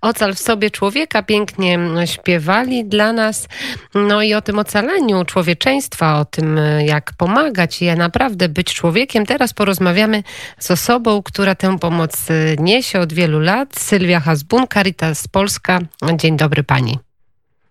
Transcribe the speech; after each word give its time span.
Ocal 0.00 0.34
w 0.34 0.38
sobie 0.38 0.70
człowieka 0.70 1.22
pięknie 1.22 1.78
śpiewali 2.04 2.84
dla 2.84 3.12
nas. 3.12 3.48
No 3.94 4.22
i 4.22 4.34
o 4.34 4.42
tym 4.42 4.58
ocaleniu 4.58 5.24
człowieczeństwa, 5.24 6.20
o 6.20 6.24
tym 6.24 6.60
jak 6.86 7.12
pomagać 7.12 7.82
i 7.82 7.86
naprawdę 7.86 8.48
być 8.48 8.74
człowiekiem. 8.74 9.26
Teraz 9.26 9.52
porozmawiamy 9.52 10.22
z 10.58 10.70
osobą, 10.70 11.22
która 11.22 11.54
tę 11.54 11.78
pomoc 11.78 12.26
niesie 12.58 13.00
od 13.00 13.12
wielu 13.12 13.40
lat. 13.40 13.76
Sylwia 13.76 14.20
Hasbun, 14.20 14.66
Caritas 14.74 15.28
Polska. 15.28 15.80
Dzień 16.16 16.36
dobry 16.36 16.62
pani. 16.62 17.09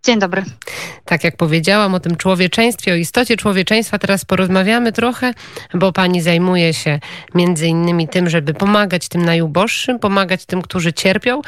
Dzień 0.06 0.20
dobry. 0.20 0.44
Tak 1.06 1.24
jak 1.24 1.38
powiedziałam 1.38 1.94
o 1.94 2.00
tym 2.00 2.16
człowieczeństwie, 2.16 2.94
o 2.94 2.96
istocie 2.96 3.38
człowieczeństwa, 3.38 4.00
teraz 4.00 4.26
porozmawiamy 4.26 4.92
trochę, 4.92 5.34
bo 5.74 5.92
pani 5.92 6.22
zajmuje 6.22 6.74
się 6.74 7.00
między 7.36 7.68
innymi 7.68 8.08
tym, 8.08 8.30
żeby 8.30 8.54
pomagać 8.54 9.08
tym 9.08 9.26
najuboższym, 9.26 10.00
pomagać 10.00 10.46
tym, 10.46 10.62
którzy 10.62 10.94
cierpią. 10.94 11.42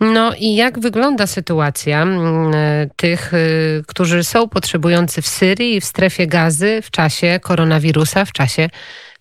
No 0.00 0.32
i 0.38 0.54
jak 0.54 0.78
wygląda 0.78 1.26
sytuacja 1.26 2.02
mm, 2.02 2.52
tych, 2.96 3.34
y, 3.34 3.82
którzy 3.86 4.24
są 4.24 4.48
potrzebujący 4.48 5.22
w 5.22 5.28
Syrii 5.28 5.76
i 5.76 5.80
w 5.80 5.84
strefie 5.84 6.26
gazy 6.26 6.80
w 6.82 6.90
czasie 6.90 7.40
koronawirusa, 7.42 8.24
w 8.24 8.32
czasie 8.32 8.68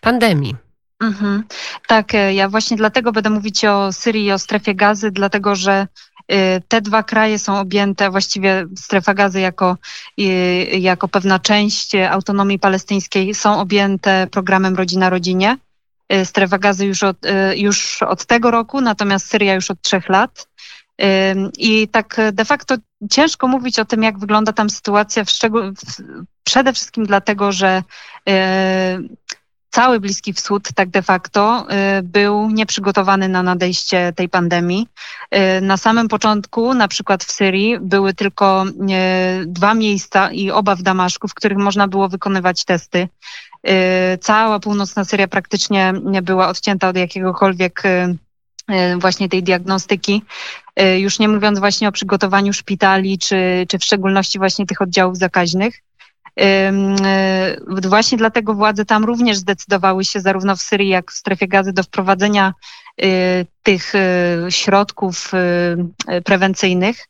pandemii? 0.01 0.55
Mhm. 1.03 1.43
Tak, 1.87 2.15
e, 2.15 2.33
ja 2.33 2.49
właśnie 2.49 2.77
dlatego 2.77 3.11
będę 3.11 3.29
mówić 3.29 3.65
o 3.65 3.93
Syrii 3.93 4.25
i 4.25 4.31
o 4.31 4.39
strefie 4.39 4.75
gazy, 4.75 5.11
dlatego 5.11 5.55
że 5.55 5.87
te 6.67 6.81
dwa 6.81 7.03
kraje 7.03 7.39
są 7.39 7.59
objęte, 7.59 8.09
właściwie 8.09 8.65
strefa 8.77 9.13
gazy 9.13 9.39
jako, 9.39 9.77
y, 10.19 10.23
jako 10.79 11.07
pewna 11.07 11.39
część 11.39 11.95
autonomii 11.95 12.59
palestyńskiej 12.59 13.35
są 13.35 13.59
objęte 13.59 14.27
programem 14.31 14.75
Rodzina 14.75 15.09
Rodzinie. 15.09 15.57
Y, 16.13 16.25
strefa 16.25 16.57
gazy 16.57 16.85
już 16.85 17.03
od, 17.03 17.17
już 17.55 18.03
od 18.03 18.25
tego 18.25 18.51
roku, 18.51 18.81
natomiast 18.81 19.27
Syria 19.27 19.53
już 19.53 19.71
od 19.71 19.81
trzech 19.81 20.09
lat. 20.09 20.47
I 21.57 21.87
tak 21.87 22.21
de 22.33 22.45
facto 22.45 22.75
ciężko 23.11 23.47
mówić 23.47 23.79
o 23.79 23.85
tym, 23.85 24.03
jak 24.03 24.19
wygląda 24.19 24.53
tam 24.53 24.69
sytuacja, 24.69 25.25
w 25.25 25.29
przede 26.43 26.73
wszystkim 26.73 27.05
dlatego, 27.05 27.51
że 27.51 27.83
cały 29.73 29.99
Bliski 29.99 30.33
Wschód 30.33 30.69
tak 30.75 30.89
de 30.89 31.01
facto 31.01 31.65
y, 31.99 32.03
był 32.03 32.49
nieprzygotowany 32.49 33.29
na 33.29 33.43
nadejście 33.43 34.13
tej 34.15 34.29
pandemii. 34.29 34.87
Y, 35.57 35.61
na 35.61 35.77
samym 35.77 36.07
początku, 36.07 36.73
na 36.73 36.87
przykład 36.87 37.23
w 37.23 37.31
Syrii, 37.31 37.79
były 37.81 38.13
tylko 38.13 38.65
y, 38.65 39.45
dwa 39.45 39.73
miejsca 39.73 40.31
i 40.31 40.51
oba 40.51 40.75
w 40.75 40.81
Damaszku, 40.81 41.27
w 41.27 41.33
których 41.33 41.57
można 41.57 41.87
było 41.87 42.09
wykonywać 42.09 42.65
testy. 42.65 43.07
Cała 44.21 44.59
północna 44.59 45.05
Syria 45.05 45.27
praktycznie 45.27 45.93
była 46.23 46.47
odcięta 46.47 46.89
od 46.89 46.97
jakiegokolwiek 46.97 47.83
właśnie 48.97 49.29
tej 49.29 49.43
diagnostyki. 49.43 50.23
Już 50.97 51.19
nie 51.19 51.27
mówiąc 51.27 51.59
właśnie 51.59 51.87
o 51.87 51.91
przygotowaniu 51.91 52.53
szpitali, 52.53 53.17
czy, 53.17 53.65
czy 53.69 53.79
w 53.79 53.83
szczególności 53.83 54.39
właśnie 54.39 54.65
tych 54.65 54.81
oddziałów 54.81 55.17
zakaźnych. 55.17 55.81
E, 56.39 56.71
właśnie 57.67 58.17
dlatego 58.17 58.53
władze 58.53 58.85
tam 58.85 59.03
również 59.05 59.37
zdecydowały 59.37 60.05
się 60.05 60.19
zarówno 60.21 60.55
w 60.55 60.61
Syrii, 60.61 60.89
jak 60.89 61.11
w 61.11 61.15
strefie 61.15 61.47
gazy 61.47 61.73
do 61.73 61.83
wprowadzenia 61.83 62.53
e, 63.01 63.05
tych 63.63 63.95
e, 63.95 64.01
środków 64.49 65.31
prewencyjnych 66.25 67.07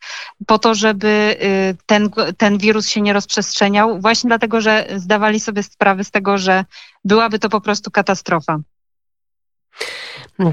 po 0.47 0.59
to, 0.59 0.75
żeby 0.75 1.37
ten, 1.85 2.09
ten 2.37 2.57
wirus 2.57 2.87
się 2.87 3.01
nie 3.01 3.13
rozprzestrzeniał, 3.13 4.01
właśnie 4.01 4.27
dlatego, 4.27 4.61
że 4.61 4.87
zdawali 4.95 5.39
sobie 5.39 5.63
sprawę 5.63 6.03
z 6.03 6.11
tego, 6.11 6.37
że 6.37 6.65
byłaby 7.05 7.39
to 7.39 7.49
po 7.49 7.61
prostu 7.61 7.91
katastrofa. 7.91 8.59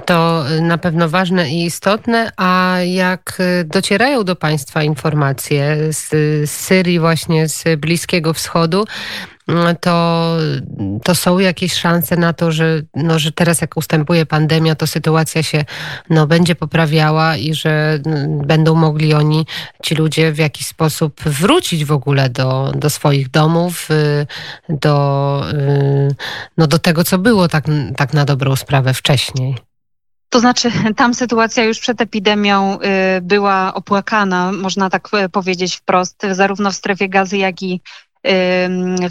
To 0.06 0.44
na 0.62 0.78
pewno 0.78 1.08
ważne 1.08 1.50
i 1.50 1.64
istotne, 1.64 2.32
a 2.36 2.76
jak 2.84 3.38
docierają 3.64 4.24
do 4.24 4.36
Państwa 4.36 4.82
informacje 4.82 5.76
z, 5.92 6.10
Syrii, 6.50 7.00
właśnie 7.00 7.48
z 7.48 7.80
Bliskiego 7.80 8.34
Wschodu, 8.34 8.84
to, 9.80 10.36
to 11.04 11.14
są 11.14 11.38
jakieś 11.38 11.74
szanse 11.74 12.16
na 12.16 12.32
to, 12.32 12.52
że, 12.52 12.82
no, 12.94 13.18
że 13.18 13.32
teraz 13.32 13.60
jak 13.60 13.76
ustępuje 13.76 14.26
pandemia, 14.26 14.74
to 14.74 14.86
sytuacja 14.86 15.42
się 15.42 15.64
no, 16.10 16.26
będzie 16.26 16.54
poprawiała 16.54 17.36
i 17.36 17.54
że 17.54 17.98
będą 18.46 18.74
mogli 18.74 19.14
oni, 19.14 19.46
ci 19.82 19.94
ludzie 19.94 20.32
w 20.32 20.38
jakiś 20.38 20.66
sposób 20.66 21.20
wrócić 21.20 21.84
w 21.84 21.92
ogóle 21.92 22.28
do, 22.28 22.72
do 22.74 22.90
swoich 22.90 23.30
domów, 23.30 23.90
y, 23.90 24.26
do, 24.68 25.44
y, 25.52 26.14
no, 26.58 26.66
do 26.66 26.78
tego, 26.78 27.04
co 27.04 27.18
było 27.18 27.48
tak, 27.48 27.64
tak 27.96 28.14
na 28.14 28.24
dobrą 28.24 28.56
sprawę 28.56 28.94
wcześniej. 28.94 29.69
To 30.30 30.40
znaczy, 30.40 30.70
tam 30.96 31.14
sytuacja 31.14 31.64
już 31.64 31.78
przed 31.78 32.00
epidemią 32.00 32.78
y, 32.80 33.20
była 33.20 33.74
opłakana, 33.74 34.52
można 34.52 34.90
tak 34.90 35.08
y, 35.24 35.28
powiedzieć 35.28 35.76
wprost, 35.76 36.22
zarówno 36.30 36.70
w 36.70 36.76
strefie 36.76 37.08
gazy, 37.08 37.38
jak 37.38 37.62
i 37.62 37.80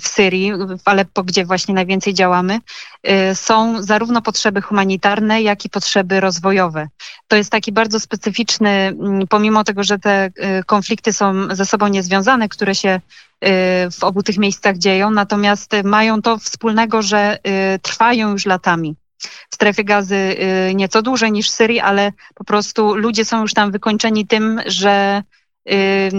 w 0.02 0.08
Syrii, 0.08 0.52
w 0.54 0.88
Aleppo, 0.88 1.24
gdzie 1.24 1.46
właśnie 1.46 1.74
najwięcej 1.74 2.14
działamy, 2.14 2.60
y, 3.32 3.36
są 3.36 3.84
zarówno 3.84 4.22
potrzeby 4.22 4.62
humanitarne, 4.62 5.42
jak 5.42 5.66
i 5.66 5.70
potrzeby 5.70 6.20
rozwojowe. 6.20 6.88
To 7.28 7.36
jest 7.36 7.52
taki 7.52 7.72
bardzo 7.72 8.00
specyficzny, 8.00 8.70
mm, 8.70 9.28
pomimo 9.28 9.64
tego, 9.64 9.84
że 9.84 10.00
te 10.00 10.32
konflikty 10.66 11.14
są 11.14 11.56
ze 11.56 11.66
sobą 11.66 11.88
niezwiązane, 11.88 12.50
które 12.50 12.76
się 12.76 13.02
w 14.00 14.04
obu 14.04 14.24
tych 14.24 14.38
miejscach 14.38 14.78
dzieją, 14.78 15.12
natomiast 15.12 15.72
mają 15.84 16.22
to 16.22 16.38
wspólnego, 16.38 17.02
że 17.02 17.38
trwają 17.82 18.32
już 18.32 18.46
latami 18.46 18.96
w 19.50 19.56
strefie 19.56 19.84
gazy 19.84 20.16
y, 20.70 20.76
nieco 20.76 21.02
dłużej 21.02 21.32
niż 21.32 21.48
w 21.48 21.54
Syrii, 21.54 21.80
ale 21.80 22.12
po 22.36 22.44
prostu 22.44 22.96
ludzie 22.96 23.26
są 23.26 23.42
już 23.42 23.54
tam 23.54 23.72
wykończeni 23.72 24.28
tym, 24.28 24.62
że 24.66 25.24
y, 25.72 26.12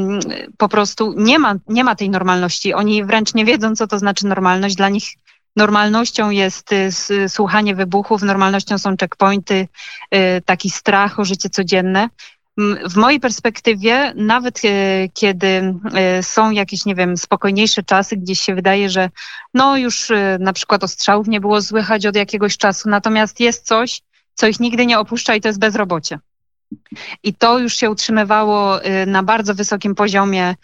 po 0.58 0.68
prostu 0.68 1.14
nie 1.16 1.38
ma, 1.38 1.54
nie 1.68 1.84
ma 1.84 1.94
tej 1.94 2.10
normalności. 2.10 2.74
Oni 2.74 3.04
wręcz 3.04 3.34
nie 3.34 3.44
wiedzą, 3.44 3.76
co 3.76 3.86
to 3.86 3.98
znaczy 3.98 4.26
normalność. 4.26 4.74
Dla 4.74 4.88
nich 4.88 5.04
normalnością 5.56 6.30
jest 6.30 6.72
y, 6.72 7.28
słuchanie 7.28 7.74
wybuchów, 7.74 8.22
normalnością 8.22 8.78
są 8.78 8.96
checkpointy, 9.00 9.68
taki 10.44 10.70
strach 10.70 11.20
o 11.20 11.24
życie 11.24 11.50
codzienne. 11.50 12.08
W 12.90 12.96
mojej 12.96 13.20
perspektywie, 13.20 14.12
nawet 14.16 14.60
e, 14.64 15.08
kiedy 15.14 15.74
e, 15.94 16.22
są 16.22 16.50
jakieś, 16.50 16.84
nie 16.84 16.94
wiem, 16.94 17.16
spokojniejsze 17.16 17.82
czasy, 17.82 18.16
gdzieś 18.16 18.40
się 18.40 18.54
wydaje, 18.54 18.90
że 18.90 19.10
no 19.54 19.76
już 19.76 20.10
e, 20.10 20.38
na 20.40 20.52
przykład 20.52 20.84
ostrzałów 20.84 21.28
nie 21.28 21.40
było 21.40 21.62
słychać 21.62 22.06
od 22.06 22.16
jakiegoś 22.16 22.56
czasu, 22.56 22.88
natomiast 22.88 23.40
jest 23.40 23.66
coś, 23.66 24.02
co 24.34 24.46
ich 24.46 24.60
nigdy 24.60 24.86
nie 24.86 24.98
opuszcza 24.98 25.34
i 25.34 25.40
to 25.40 25.48
jest 25.48 25.60
bezrobocie. 25.60 26.18
I 27.22 27.34
to 27.34 27.58
już 27.58 27.76
się 27.76 27.90
utrzymywało 27.90 28.80
na 29.06 29.22
bardzo 29.22 29.54
wysokim 29.54 29.94
poziomie, 29.94 30.54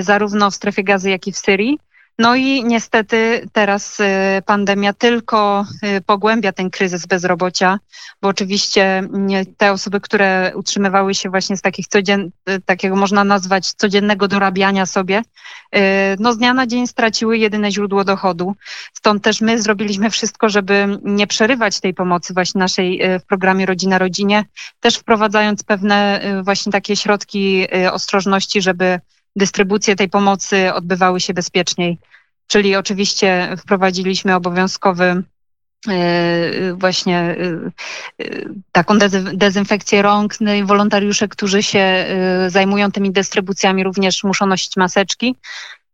zarówno 0.00 0.50
w 0.50 0.54
strefie 0.54 0.84
gazy, 0.84 1.10
jak 1.10 1.26
i 1.26 1.32
w 1.32 1.38
Syrii. 1.38 1.78
No 2.18 2.36
i 2.36 2.64
niestety 2.64 3.48
teraz 3.52 4.00
y, 4.00 4.04
pandemia 4.46 4.92
tylko 4.92 5.64
y, 5.96 6.00
pogłębia 6.00 6.52
ten 6.52 6.70
kryzys 6.70 7.06
bezrobocia, 7.06 7.78
bo 8.22 8.28
oczywiście 8.28 9.02
te 9.56 9.72
osoby, 9.72 10.00
które 10.00 10.52
utrzymywały 10.54 11.14
się 11.14 11.30
właśnie 11.30 11.56
z 11.56 11.62
takich 11.62 11.88
codzien, 11.88 12.30
y, 12.50 12.60
takiego 12.60 12.96
można 12.96 13.24
nazwać 13.24 13.72
codziennego 13.72 14.28
dorabiania 14.28 14.86
sobie, 14.86 15.22
no 16.18 16.32
z 16.32 16.38
dnia 16.38 16.54
na 16.54 16.66
dzień 16.66 16.86
straciły 16.86 17.38
jedyne 17.38 17.72
źródło 17.72 18.04
dochodu. 18.04 18.54
Stąd 18.92 19.24
też 19.24 19.40
my 19.40 19.62
zrobiliśmy 19.62 20.10
wszystko, 20.10 20.48
żeby 20.48 20.98
nie 21.02 21.26
przerywać 21.26 21.80
tej 21.80 21.94
pomocy 21.94 22.34
właśnie 22.34 22.58
naszej 22.58 23.02
w 23.20 23.26
programie 23.26 23.66
Rodzina 23.66 23.98
Rodzinie, 23.98 24.44
też 24.80 24.96
wprowadzając 24.96 25.62
pewne 25.62 26.20
właśnie 26.44 26.72
takie 26.72 26.96
środki 26.96 27.66
ostrożności, 27.92 28.62
żeby 28.62 29.00
dystrybucje 29.36 29.96
tej 29.96 30.08
pomocy 30.08 30.74
odbywały 30.74 31.20
się 31.20 31.34
bezpieczniej. 31.34 31.98
Czyli 32.46 32.76
oczywiście 32.76 33.48
wprowadziliśmy 33.58 34.34
obowiązkowy 34.34 35.22
e, 35.88 36.74
właśnie 36.74 37.18
e, 37.18 37.34
e, 38.24 38.44
taką 38.72 38.98
dezynfekcję 39.34 40.02
rąk. 40.02 40.40
No 40.40 40.52
wolontariusze, 40.64 41.28
którzy 41.28 41.62
się 41.62 42.06
zajmują 42.48 42.92
tymi 42.92 43.12
dystrybucjami 43.12 43.84
również 43.84 44.24
muszą 44.24 44.46
nosić 44.46 44.76
maseczki. 44.76 45.36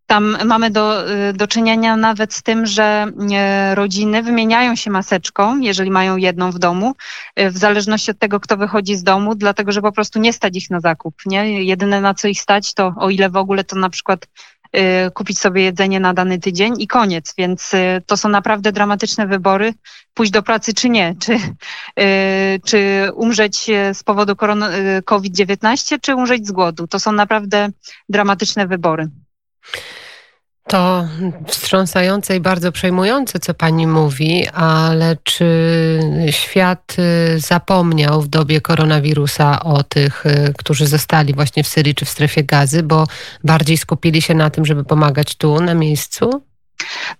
Tam 0.08 0.37
mamy 0.44 0.70
do, 0.70 1.05
do 1.34 1.46
czynienia 1.46 1.96
nawet 1.96 2.34
z 2.34 2.43
tym, 2.43 2.66
że 2.66 3.06
rodziny 3.75 4.22
wymieniają 4.22 4.76
się 4.76 4.90
maseczką, 4.90 5.58
jeżeli 5.58 5.90
mają 5.90 6.16
jedną 6.16 6.50
w 6.50 6.58
domu, 6.58 6.94
w 7.37 7.58
zależności 7.58 8.10
od 8.10 8.19
tego, 8.19 8.40
kto 8.40 8.56
wychodzi 8.56 8.96
z 8.96 9.02
domu, 9.02 9.34
dlatego 9.34 9.72
że 9.72 9.82
po 9.82 9.93
prostu 9.93 10.19
nie 10.19 10.32
stać 10.32 10.56
ich 10.56 10.70
na 10.70 10.81
zakup. 10.81 11.14
Nie? 11.26 11.64
Jedyne 11.64 12.00
na 12.00 12.14
co 12.14 12.28
ich 12.28 12.40
stać, 12.40 12.75
to 12.75 12.94
o 12.96 13.10
ile 13.10 13.31
w 13.31 13.37
ogóle 13.37 13.64
to 13.64 13.76
na 13.76 13.90
przykład 13.90 14.26
y, 14.76 15.10
kupić 15.10 15.38
sobie 15.38 15.62
jedzenie 15.62 16.00
na 16.00 16.14
dany 16.14 16.38
tydzień 16.38 16.75
i 16.78 16.87
koniec. 16.87 17.34
Więc 17.38 17.75
y, 17.75 18.02
to 18.06 18.16
są 18.16 18.28
naprawdę 18.28 18.72
dramatyczne 18.72 19.26
wybory, 19.26 19.75
pójść 20.14 20.32
do 20.32 20.43
pracy 20.43 20.75
czy 20.75 20.88
nie, 20.90 21.14
czy, 21.20 21.32
y, 21.34 22.61
czy 22.64 23.11
umrzeć 23.14 23.66
z 23.93 24.02
powodu 24.02 24.37
COVID-19, 25.04 25.99
czy 26.00 26.14
umrzeć 26.14 26.46
z 26.46 26.52
głodu. 26.52 26.87
To 26.87 27.00
są 27.00 27.12
naprawdę 27.12 27.69
dramatyczne 28.08 28.66
wybory. 28.66 29.08
To 30.68 31.08
wstrząsające 31.46 32.36
i 32.36 32.40
bardzo 32.40 32.72
przejmujące, 32.72 33.38
co 33.38 33.54
pani 33.54 33.86
mówi, 33.86 34.48
ale 34.48 35.16
czy 35.22 35.48
świat 36.30 36.96
y, 36.98 37.40
zapomniał 37.40 38.22
w 38.22 38.28
dobie 38.28 38.60
koronawirusa 38.60 39.60
o 39.64 39.82
tych, 39.82 40.26
y, 40.26 40.54
którzy 40.58 40.86
zostali 40.86 41.34
właśnie 41.34 41.62
w 41.62 41.68
Syrii 41.68 41.94
czy 41.94 42.04
w 42.04 42.08
strefie 42.08 42.44
gazy, 42.44 42.82
bo 42.82 43.06
bardziej 43.44 43.76
skupili 43.76 44.22
się 44.22 44.34
na 44.34 44.50
tym, 44.50 44.64
żeby 44.66 44.84
pomagać 44.84 45.34
tu, 45.34 45.60
na 45.60 45.74
miejscu? 45.74 46.47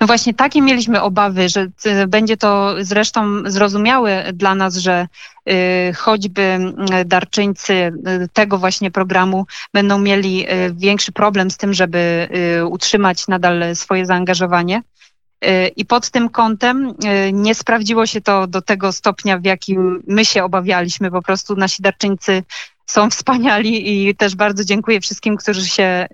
No 0.01 0.07
właśnie 0.07 0.35
takie 0.35 0.63
mieliśmy 0.63 1.03
obawy, 1.03 1.49
że 1.49 1.69
y, 1.87 2.07
będzie 2.07 2.37
to 2.37 2.75
zresztą 2.81 3.43
zrozumiałe 3.47 4.33
dla 4.33 4.55
nas, 4.55 4.77
że 4.77 5.07
y, 5.49 5.93
choćby 5.95 6.43
mm, 6.43 6.77
darczyńcy 7.07 7.93
tego 8.33 8.59
właśnie 8.59 8.91
programu 8.91 9.47
będą 9.75 9.99
mieli 9.99 10.47
większy 10.73 11.13
problem 11.13 11.51
z 11.51 11.57
tym, 11.57 11.75
żeby 11.75 12.29
utrzymać 12.71 13.29
nadal 13.29 13.77
swoje 13.77 14.07
zaangażowanie. 14.07 14.83
I 15.77 15.87
pod 15.87 16.11
tym 16.11 16.29
kątem 16.29 16.95
nie 17.33 17.55
sprawdziło 17.55 18.07
się 18.07 18.21
to 18.21 18.47
do 18.47 18.63
tego 18.63 18.93
stopnia, 18.93 19.39
w 19.39 19.45
jakim 19.45 20.03
my 20.07 20.25
się 20.25 20.45
obawialiśmy. 20.45 21.11
Po 21.11 21.23
prostu 21.23 21.57
nasi 21.57 21.83
darczyńcy 21.83 22.43
są 22.91 23.11
wspaniali 23.11 24.09
i 24.09 24.15
też 24.15 24.37
bardzo 24.37 24.65
dziękuję 24.65 25.01
wszystkim, 25.01 25.37
którzy 25.37 25.67
się 25.67 26.07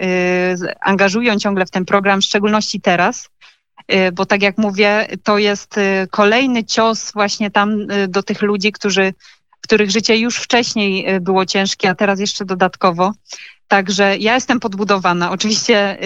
angażują 0.80 1.38
ciągle 1.38 1.66
w 1.66 1.70
ten 1.70 1.84
program, 1.84 2.20
w 2.20 2.24
szczególności 2.24 2.80
teraz. 2.80 3.28
Y, 3.92 4.12
bo 4.12 4.26
tak 4.26 4.42
jak 4.42 4.58
mówię, 4.58 5.08
to 5.22 5.38
jest 5.38 5.78
y, 5.78 6.06
kolejny 6.10 6.64
cios 6.64 7.12
właśnie 7.12 7.50
tam 7.50 7.90
y, 7.90 8.08
do 8.08 8.22
tych 8.22 8.42
ludzi, 8.42 8.72
którzy, 8.72 9.14
których 9.60 9.90
życie 9.90 10.16
już 10.16 10.36
wcześniej 10.36 11.20
było 11.20 11.46
ciężkie, 11.46 11.90
a 11.90 11.94
teraz 11.94 12.20
jeszcze 12.20 12.44
dodatkowo. 12.44 13.12
Także 13.68 14.16
ja 14.18 14.34
jestem 14.34 14.60
podbudowana. 14.60 15.30
Oczywiście 15.30 15.98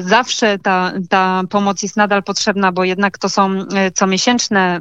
zawsze 0.00 0.58
ta, 0.58 0.92
ta 1.08 1.42
pomoc 1.50 1.82
jest 1.82 1.96
nadal 1.96 2.22
potrzebna, 2.22 2.72
bo 2.72 2.84
jednak 2.84 3.18
to 3.18 3.28
są 3.28 3.64
comiesięczne 3.94 4.80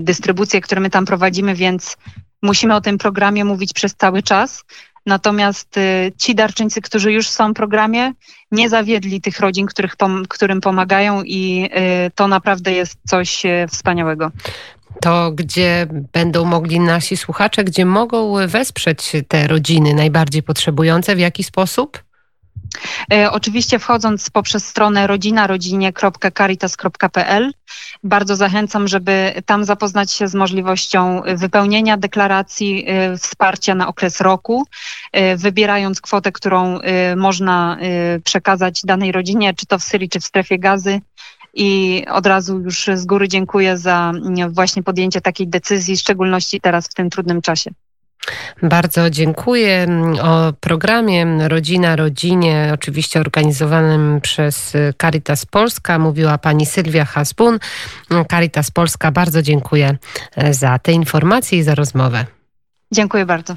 dystrybucje, 0.00 0.60
które 0.60 0.80
my 0.80 0.90
tam 0.90 1.06
prowadzimy, 1.06 1.54
więc 1.54 1.96
musimy 2.42 2.74
o 2.74 2.80
tym 2.80 2.98
programie 2.98 3.44
mówić 3.44 3.72
przez 3.72 3.94
cały 3.94 4.22
czas. 4.22 4.64
Natomiast 5.06 5.76
y, 5.76 6.12
ci 6.18 6.34
darczyńcy, 6.34 6.80
którzy 6.80 7.12
już 7.12 7.28
są 7.28 7.50
w 7.50 7.54
programie, 7.54 8.12
nie 8.52 8.68
zawiedli 8.68 9.20
tych 9.20 9.40
rodzin, 9.40 9.66
których, 9.66 9.96
którym 10.28 10.60
pomagają 10.60 11.22
i 11.22 11.70
y, 12.06 12.10
to 12.14 12.28
naprawdę 12.28 12.72
jest 12.72 12.98
coś 13.06 13.44
y, 13.44 13.66
wspaniałego. 13.70 14.30
To 15.00 15.32
gdzie 15.32 15.86
będą 16.12 16.44
mogli 16.44 16.80
nasi 16.80 17.16
słuchacze, 17.16 17.64
gdzie 17.64 17.84
mogą 17.84 18.34
wesprzeć 18.46 19.12
te 19.28 19.46
rodziny 19.46 19.94
najbardziej 19.94 20.42
potrzebujące, 20.42 21.16
w 21.16 21.18
jaki 21.18 21.44
sposób? 21.44 22.02
E, 23.12 23.32
oczywiście 23.32 23.78
wchodząc 23.78 24.30
poprzez 24.30 24.66
stronę 24.66 25.06
rodzinarodzinie.caritas.pl 25.06 27.52
bardzo 28.02 28.36
zachęcam, 28.36 28.88
żeby 28.88 29.42
tam 29.46 29.64
zapoznać 29.64 30.12
się 30.12 30.28
z 30.28 30.34
możliwością 30.34 31.22
wypełnienia 31.34 31.96
deklaracji 31.96 32.84
e, 32.86 33.16
wsparcia 33.16 33.74
na 33.74 33.88
okres 33.88 34.20
roku, 34.20 34.66
e, 35.12 35.36
wybierając 35.36 36.00
kwotę, 36.00 36.32
którą 36.32 36.78
można 37.16 37.78
przekazać 38.24 38.80
danej 38.84 39.12
rodzinie, 39.12 39.54
czy 39.54 39.66
to 39.66 39.78
w 39.78 39.82
Syrii, 39.82 40.08
czy 40.08 40.20
w 40.20 40.24
strefie 40.24 40.58
gazy. 40.58 41.00
I 41.54 42.04
od 42.10 42.26
razu 42.26 42.60
już 42.60 42.86
z 42.94 43.06
góry 43.06 43.28
dziękuję 43.28 43.78
za 43.78 44.12
właśnie 44.48 44.82
podjęcie 44.82 45.20
takiej 45.20 45.48
decyzji, 45.48 45.96
w 45.96 46.00
szczególności 46.00 46.60
teraz 46.60 46.88
w 46.88 46.94
tym 46.94 47.10
trudnym 47.10 47.42
czasie. 47.42 47.70
Bardzo 48.62 49.10
dziękuję. 49.10 49.86
O 50.22 50.52
programie 50.60 51.26
Rodzina 51.48 51.96
Rodzinie, 51.96 52.70
oczywiście 52.74 53.20
organizowanym 53.20 54.20
przez 54.20 54.72
Caritas 55.02 55.46
Polska, 55.46 55.98
mówiła 55.98 56.38
pani 56.38 56.66
Sylwia 56.66 57.04
Hasbun. 57.04 57.58
Caritas 58.30 58.70
Polska, 58.70 59.10
bardzo 59.10 59.42
dziękuję 59.42 59.96
za 60.50 60.78
te 60.78 60.92
informacje 60.92 61.58
i 61.58 61.62
za 61.62 61.74
rozmowę. 61.74 62.26
Dziękuję 62.92 63.26
bardzo. 63.26 63.54